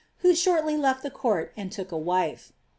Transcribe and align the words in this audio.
Who 0.21 0.33
shortly 0.33 0.77
left 0.77 1.03
the 1.03 1.11
court 1.11 1.53
and 1.55 1.71
took 1.71 1.91
a 1.91 1.95
wife. 1.99 2.51